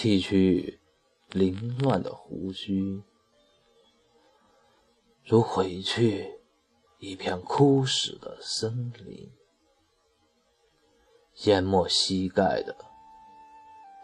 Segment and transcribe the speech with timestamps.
[0.00, 0.78] 剃去
[1.30, 3.02] 凌乱的胡须，
[5.24, 6.38] 如毁去
[7.00, 9.28] 一片枯死的森林。
[11.46, 12.76] 淹没膝盖的，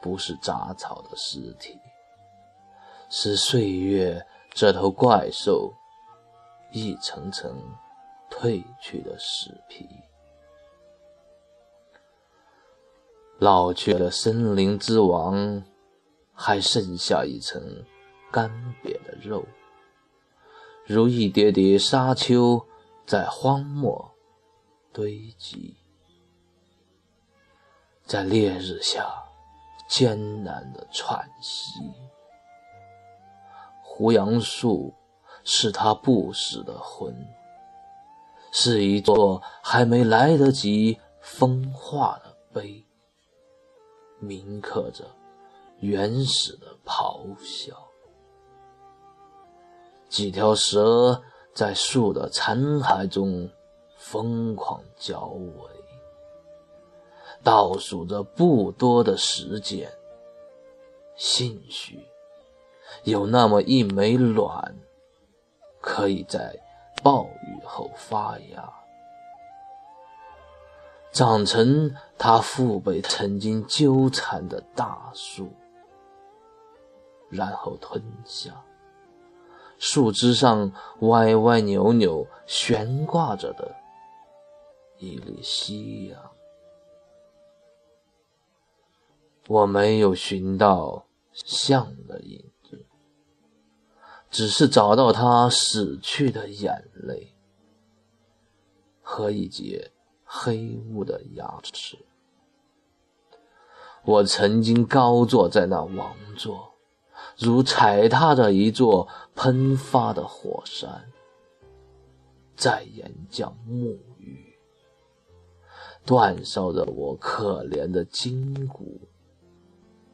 [0.03, 1.79] 不是杂草的尸体，
[3.09, 5.73] 是岁月这头怪兽
[6.73, 7.57] 一层层
[8.29, 9.89] 褪去的死皮。
[13.39, 15.63] 老去的森林之王。
[16.35, 17.63] 还剩下一层
[18.31, 18.51] 干
[18.83, 19.47] 瘪的肉，
[20.85, 22.61] 如一叠叠沙丘
[23.07, 24.13] 在荒漠
[24.93, 25.77] 堆积，
[28.05, 29.07] 在烈日下
[29.89, 31.81] 艰难的喘息。
[33.83, 34.93] 胡杨树
[35.45, 37.15] 是他不死的魂，
[38.51, 42.85] 是一座还没来得及风化的碑，
[44.19, 45.05] 铭刻着。
[45.81, 47.75] 原始的咆哮，
[50.09, 51.23] 几条蛇
[51.53, 53.51] 在树的残骸中
[53.99, 55.71] 疯狂交尾，
[57.43, 59.93] 倒数着不多的时间。
[61.17, 62.01] 兴许
[63.03, 64.77] 有那么一枚卵，
[65.81, 66.59] 可以在
[67.03, 68.73] 暴雨后发芽，
[71.13, 75.53] 长成他父辈曾经纠缠的大树。
[77.35, 78.65] 然后吞下
[79.77, 80.71] 树枝上
[81.01, 83.75] 歪歪扭扭悬挂着的
[84.99, 86.31] 一粒夕阳。
[89.49, 92.87] 我没有寻到像的影子，
[94.31, 97.35] 只是找到他死去的眼泪
[99.03, 99.91] 和一截
[100.25, 101.99] 黑雾的牙齿。
[104.05, 106.74] 我曾经高坐在那王座。
[107.37, 111.05] 如踩踏着一座喷发的火山，
[112.57, 114.57] 在岩浆沐浴，
[116.07, 119.01] 煅烧着我可怜的筋骨。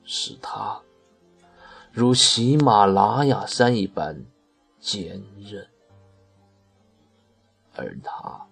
[0.02, 0.80] 是他，
[1.92, 4.24] 如喜马拉雅山一般
[4.80, 5.68] 坚韧，
[7.76, 8.46] 而他，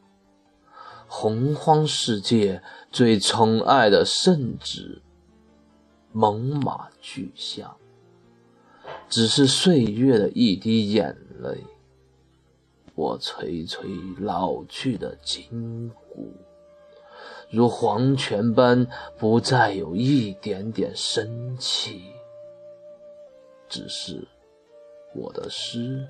[1.09, 2.62] 洪荒世界
[2.93, 5.03] 最宠爱的圣旨——
[6.12, 7.75] 猛犸巨象。
[9.09, 11.65] 只是岁月的一滴眼泪，
[12.94, 13.88] 我垂垂
[14.19, 16.32] 老去的筋骨，
[17.50, 22.12] 如黄泉般不再有一点点生气。
[23.69, 24.26] 只是
[25.15, 26.09] 我的诗，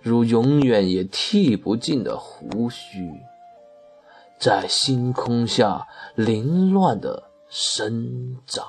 [0.00, 3.12] 如永远也剃不尽的胡须，
[4.38, 8.66] 在星空下凌乱的生长。